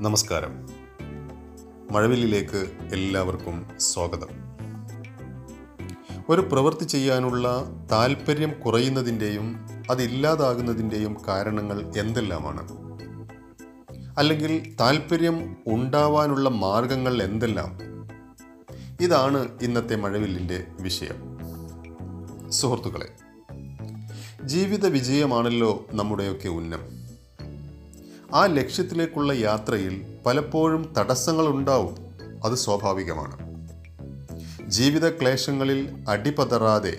[0.00, 0.68] നമസ്കാരം.
[1.90, 4.28] മഴവില്ലിലേക്ക് എല്ലാവർക്കും സ്വാഗതം.
[6.28, 12.68] ഒരു പ്രവൃത്തി ചെയ്യാനുള്ള താല്പര്യം കുറയുന്നതിന്റെയും അതില്ലാതാകുന്നതിന്റെയും കാരണങ്ങൾ എന്തെല്ലാമാണ്?
[14.18, 17.78] അല്ലെങ്കിൽ താല്പര്യം ഉണ്ടാവാനുള്ള മാർഗങ്ങൾ എന്തെല്ലാം?
[19.00, 21.38] ഇതാണ് ഇന്നത്തെ മഴവില്ലിന്റെ വിഷയം.
[22.50, 23.08] സുഹൃത്തുക്കളെ
[24.44, 26.99] ജീവിത വിജയമാണല്ലോ നമ്മുടെയൊക്കെ ഉന്നം.
[28.34, 31.96] ആ ലക്ഷ്യത്തിലേക്കുള്ള യാത്രയിൽ പലപ്പോഴും തടസ്സങ്ങൾ ഉണ്ടാവും
[32.44, 33.50] അത് സ്വാഭാവികമാണ്.
[34.68, 36.98] ജീവിത ക്ലേശങ്ങളിൽ അടിപതറാതെ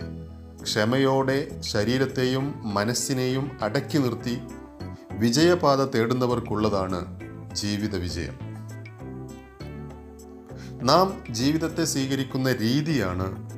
[0.64, 4.40] ക്ഷമയോടെ ശരീരത്തെയും മനസ്സിനെയും അടക്കി നിർത്തി
[5.12, 7.20] വിജയപാത തേടുന്നവർക്കുള്ളതാണ്
[7.54, 8.34] ജീവിത വിജയം.
[10.82, 13.50] നാം ജീവിതത്തെ സ്വീകരിക്കുന്ന രീതിയാണ്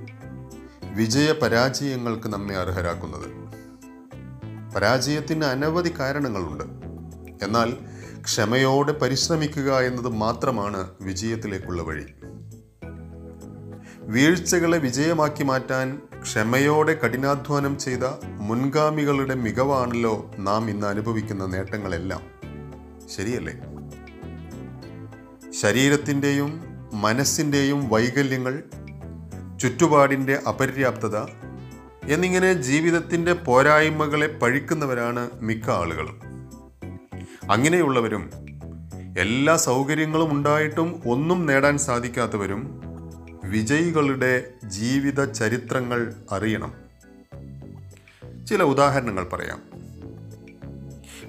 [0.95, 3.29] വിജയ പരാജയങ്ങൾക്ക് നമ്മെ അർഹരാക്കുന്നത്.
[4.75, 6.82] പരാജയത്തിന് അനവധി കാരണങ്ങളുണ്ട്.
[7.43, 7.73] എന്നാൽ
[8.21, 12.05] ക്ഷമയോടെ പരിശ്രമിക്കുക എന്നത് മാത്രമാണ് വിജയത്തിലേക്കുള്ള വഴി.
[13.99, 22.21] വീഴ്ചകളെ വിജയമാക്കി മാറ്റാൻ ക്ഷമയോടെ കഠിനാധ്വാനം ചെയ്ത മുൻഗാമികളുടെ മികവാണല്ലോ നാം ഇന്ന് അനുഭവിക്കുന്ന നേട്ടങ്ങളെല്ലാം.
[23.17, 23.53] ശരിയല്ലേ?
[25.51, 26.63] ശരീരത്തിന്റെയും
[26.93, 28.63] മനസ്സിന്റെയും വൈകല്യങ്ങൾ
[29.61, 31.17] ചുറ്റുപാടിന്റെ അപര്യാപ്തത
[32.09, 36.32] എന്നിങ്ങനെ ജീവിതത്തിന്റെ പോരായ്മകളെ പഴിക്കുന്നവരാണ് മിക്ക ആളുകളും.
[37.49, 38.29] അങ്ങനെയുള്ളവരും
[39.17, 42.81] എല്ലാ സൗകര്യങ്ങളും ഉണ്ടായിട്ടും ഒന്നും നേടാൻ സാധിക്കാത്തവരും
[43.43, 46.73] വിജയികളുടെ ജീവിത ചരിത്രങ്ങൾ അറിയണം.
[48.45, 49.61] ചില ഉദാഹരണങ്ങൾ പറയാം.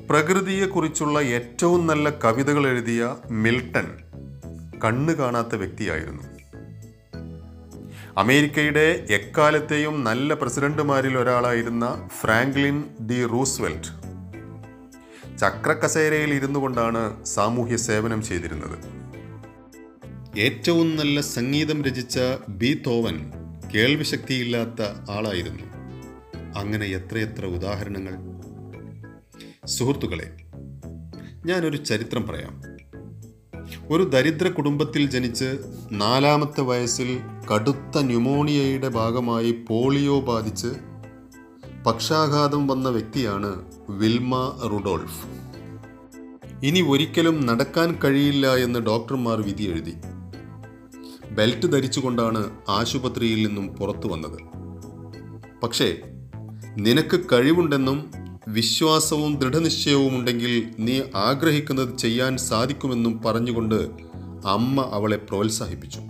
[0.08, 3.98] പ്രകൃതിയെക്കുറിച്ചുള്ള ഏറ്റവും നല്ല കവിതകൾ എഴുതിയ മിൽട്ടൺ
[4.84, 6.22] കണ്ണു കാണാത്ത വ്യക്തിയായിരുന്നു.
[8.16, 14.03] അമേരിക്കയുടെ എക്കാലത്തെയും നല്ല പ്രസിഡന്റുമാരിൽ ഒരാളായിരുന്ന ഫ്രാങ്ക്ലിൻ ഡി റൂസ്വെൽറ്റ്.
[15.44, 18.78] ചക്രക്കസേരയിൽ ഇരുന്നു കൊണ്ടാണ് സാമൂഹ്യ സേവനം ചെയ്തിരുന്നത്.
[20.38, 22.18] ഏറ്റവും നല്ല സംഗീതം രചിച്ച
[22.48, 23.32] ബീതോവൻ
[23.74, 25.62] കേൾവിശക്തിയില്ലാത്ത ആളായിരുന്നു.
[26.58, 28.12] അങ്ങനെ എത്രയെത്ര ഉദാഹരണങ്ങൾ?
[29.66, 30.36] സുഹൃത്തുക്കളെ
[31.46, 32.62] ഞാനൊരു ചരിത്രം പറയാം.
[33.90, 35.58] ഒരു ദരിദ്ര കുടുംബത്തിൽ ജനിച്ച്
[35.90, 37.20] നാലാമത്തെ വയസ്സിൽ
[37.54, 40.93] കടുത്ത ന്യൂമോണിയയുടെ ഭാഗമായി പോളിയോ ബാധിച്ച്
[41.86, 45.26] പക്ഷാഘാതം വന്ന വ്യക്തിയാണ് വിൽമ റുഡോൾഫ്.
[46.66, 49.94] ഇനി ഒരിക്കലും നടക്കാൻ കഴിയില്ല എന്ന് ഡോക്ടർമാർ വിധി എഴുതി.
[51.30, 54.38] ബെൽറ്റ് ധരിച്ചുകൊണ്ടാണ് ആശുപത്രിയിൽ നിന്നും പുറത്തു വന്നത്.
[55.62, 55.96] പക്ഷേ
[56.78, 58.12] നിനക്ക് കഴിവുണ്ടെന്നും
[58.48, 63.90] വിശ്വാസവും ദൃഢനിശ്ചയവും ഉണ്ടെങ്കിൽ നീ ആഗ്രഹിക്കുന്നത് ചെയ്യാൻ സാധിക്കുമെന്നും പറഞ്ഞുകൊണ്ട്
[64.46, 66.00] അമ്മ അവളെ പ്രോത്സാഹിപ്പിച്ചു.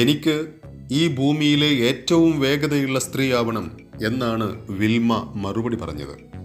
[0.00, 0.48] എനിക്ക്
[0.92, 6.44] ഈ ഭൂമിയിലെ ഏറ്റവും വേഗതയുള്ള സ്ത്രീയാവണം എന്നാണ് വിൽമ മറുപടി പറഞ്ഞത്.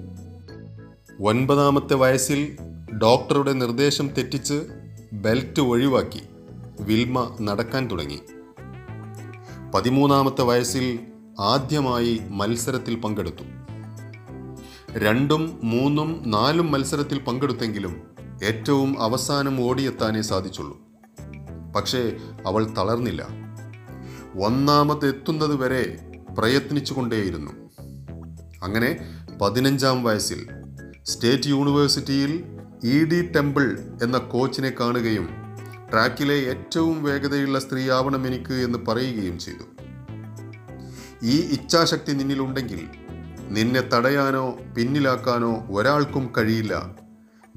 [1.22, 2.58] ഒൻപതാമത്തെ വയസ്സിൽ
[3.02, 4.64] ഡോക്ടറുടെ നിർദ്ദേശം തെറ്റിച്ച്
[5.14, 6.22] ബെൽറ്റ് ഒഴിവാക്കി
[6.80, 8.20] വിൽമ നടക്കാൻ തുടങ്ങി.
[9.76, 11.00] പതിമൂന്നാമത്തെ വയസ്സിൽ
[11.40, 13.44] ആദ്യമായി മത്സരത്തിൽ പങ്കെടുത്തു.
[15.00, 18.02] രണ്ടും മൂന്നും നാലും മത്സരത്തിൽ പങ്കെടുത്തെങ്കിലും
[18.44, 20.82] ഏറ്റവും അവസാനം ഓടിയെത്താനേ സാധിച്ചുള്ളൂ.
[21.76, 23.28] പക്ഷേ അവൾ തളർന്നില്ല.
[24.46, 26.09] ഒന്നാമതെത്തുന്നത് വരെ
[26.40, 27.52] പ്രയത്നിച്ചുകൊണ്ടേയിരുന്നു.
[28.64, 30.48] അങ്ങനെ പതിനഞ്ചാം വയസ്സിൽ
[31.04, 32.44] സ്റ്റേറ്റ് യൂണിവേഴ്സിറ്റിയിൽ
[32.84, 35.30] ഇ ഡി ടെമ്പിൾ എന്ന കോച്ചിനെ കാണുകയും
[35.92, 39.66] ട്രാക്കിലെ ഏറ്റവും വേഗതയുള്ള സ്ത്രീയാവണം എനിക്ക് എന്ന് പറയുകയും ചെയ്തു.
[41.24, 42.88] ഈ ഇച്ഛാശക്തി നിന്നിലുണ്ടെങ്കിൽ
[43.42, 46.96] നിന്നെ തടയാനോ പിന്നിലാക്കാനോ ഒരാൾക്കും കഴിയില്ല.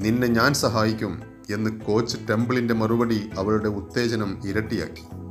[0.01, 1.23] നിന്നെ ഞാൻ സഹായിക്കും
[1.55, 5.22] എന്ന് കോച്ച് ടെമ്പിളിന്റെ മറുപടി അവളുടെ ഉത്തേജനം ഇരട്ടിയാക്കി.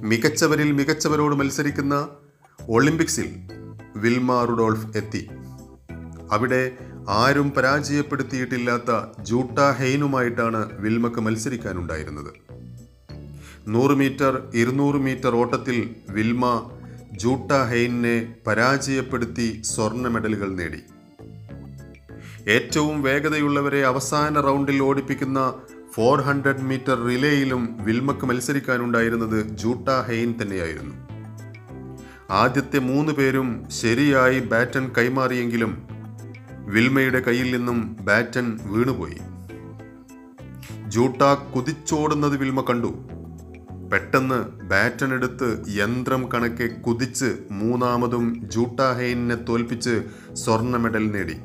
[0.00, 2.08] മികച്ചവരിൽ മികച്ചവരോട് മത്സരിക്കുന്ന
[2.68, 3.34] ഒളിമ്പിക്സിൽ
[3.96, 5.28] വിൽമ റുഡോൾഫ് എത്തി.
[6.32, 6.72] അവിടെ
[7.08, 12.32] ആരും പരാജയപ്പെടുത്തിയിട്ടില്ലാത്ത ജൂട്ട ഹെയ്നുമായിട്ടാണ് വിൽമക്ക് മത്സരിക്കാനുണ്ടായിരുന്നത്.
[13.68, 16.70] നൂറ് മീറ്റർ ഇരുന്നൂറ് മീറ്റർ ഓട്ടത്തിൽ വിൽമ
[17.12, 20.80] ജൂട്ട ഹെയ്നെ പരാജയപ്പെടുത്തി സ്വർണ മെഡലുകൾ നേടി.
[22.50, 25.54] ഏറ്റവും വേഗതയുള്ളവരെ അവസാന റൗണ്ടിൽ ഓടിപ്പിക്കുന്ന
[25.94, 30.94] ഫോർ ഹൺഡ്രഡ് മീറ്റർ റിലേയിലും വിൽമക്ക് മത്സരിക്കാനുണ്ടായിരുന്നത് ജൂട്ട ഹെയിൻ തന്നെയായിരുന്നു.
[32.30, 35.88] ആദ്യത്തെ മൂന്ന് പേരും ശരിയായി ബാറ്റൺ കൈമാറിയെങ്കിലും
[36.50, 39.16] വിൽമയുടെ കയ്യിൽ നിന്നും ബാറ്റൺ വീണുപോയി.
[40.88, 43.08] ജൂട്ട കുതിച്ചോടുന്നത് വിൽമ കണ്ടു.
[43.92, 50.02] പെട്ടെന്ന് ബാറ്റൺ എടുത്ത് യന്ത്രം കണക്കെ കുതിച്ച് മൂന്നാമതും ജൂട്ട ഹെയിനെ തോൽപ്പിച്ച്
[50.32, 51.36] സ്വർണ മെഡൽ നേടി.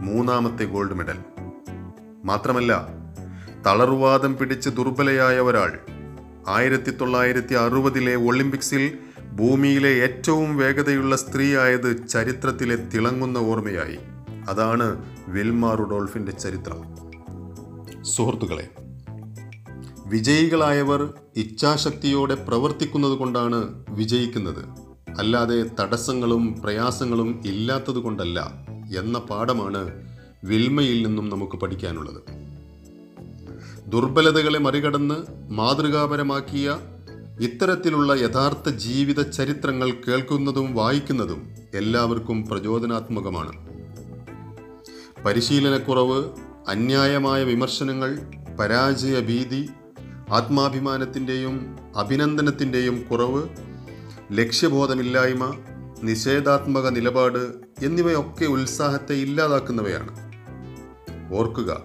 [0.00, 1.37] മൂന്നാമത്തെ ഗോൾഡ് മെഡൽ.
[2.30, 2.72] മാത്രമല്ല
[3.66, 5.72] തളർവാദം പിടിച്ച് ദുർബലയായ ഒരാൾ
[6.48, 8.84] ആയിരത്തി തൊള്ളായിരത്തി അറുപതിലെ ഒളിമ്പിക്സിൽ
[9.36, 13.98] ഭൂമിയിലെ ഏറ്റവും വേഗതയുള്ള സ്ത്രീയായത് ചരിത്രത്തിലെ തിളങ്ങുന്ന ഓർമ്മയായി.
[14.48, 14.86] അതാണ്
[15.28, 16.80] വിൽമ റുഡോൾഫിന്റെ ചരിത്രം.
[18.04, 18.66] സുഹൃത്തുക്കളെ
[20.06, 21.00] വിജയികളായവർ
[21.36, 24.62] ഇച്ഛാശക്തിയോടെ പ്രവർത്തിക്കുന്നത് കൊണ്ടാണ് വിജയിക്കുന്നത്.
[25.18, 28.38] അല്ലാതെ തടസ്സങ്ങളും പ്രയാസങ്ങളും ഇല്ലാത്തത് കൊണ്ടല്ല
[28.98, 29.82] എന്ന പാഠമാണ്
[30.44, 32.22] വിൽമയിൽ നിന്നും നമുക്ക് പഠിക്കാനുള്ളത്.
[33.86, 35.14] ദുർബലതകളെ മറികടന്ന്
[35.50, 36.78] മാതൃകാപരമാക്കിയ
[37.40, 43.68] ഇത്തരത്തിലുള്ള യഥാർത്ഥ ജീവിത ചരിത്രങ്ങൾ കേൾക്കുന്നതും വായിക്കുന്നതും എല്ലാവർക്കും പ്രചോദനാത്മകമാണ്.
[45.24, 46.24] പരിശീലനക്കുറവ്
[46.68, 48.18] അന്യായമായ വിമർശനങ്ങൾ
[48.60, 49.68] പരാജയ ഭീതി
[50.32, 53.48] ആത്മാഭിമാനത്തിന്റെയും അഭിനന്ദനത്തിന്റെയും കുറവ്
[54.32, 55.54] ലക്ഷ്യബോധമില്ലായ്മ
[56.02, 57.52] നിഷേധാത്മക നിലപാട്
[57.84, 60.27] എന്നിവയൊക്കെ ഉത്സാഹത്തെ ഇല്ലാതാക്കുന്നവയാണ്.
[61.32, 61.82] ഓർക്കുക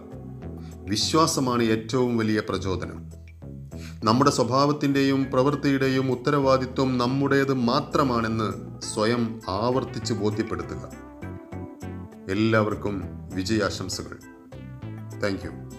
[0.78, 3.10] വിശ്വാസമാണ് ഏറ്റവും വലിയ പ്രചോദനം.
[4.04, 10.92] നമ്മുടെ സ്വഭാവത്തിന്റെയും പ്രവൃത്തിയുടെയും ഉത്തരവാദിത്വം നമ്മുടേത് മാത്രമാണെന്ന് സ്വയം ആവർത്തിച്ച് ബോധ്യപ്പെടുത്തുക.
[12.30, 13.04] എല്ലാവർക്കും
[13.34, 14.20] വിജയാശംസകൾ.
[15.24, 15.74] താങ്ക്